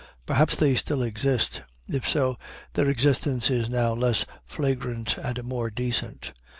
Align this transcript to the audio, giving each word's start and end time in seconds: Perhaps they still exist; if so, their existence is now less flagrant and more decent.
Perhaps 0.25 0.55
they 0.55 0.73
still 0.73 1.03
exist; 1.03 1.61
if 1.87 2.09
so, 2.09 2.35
their 2.73 2.89
existence 2.89 3.51
is 3.51 3.69
now 3.69 3.93
less 3.93 4.25
flagrant 4.47 5.15
and 5.19 5.43
more 5.43 5.69
decent. 5.69 6.33